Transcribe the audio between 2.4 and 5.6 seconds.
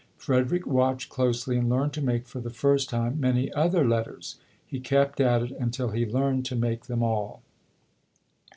first time many other letters. He kept at it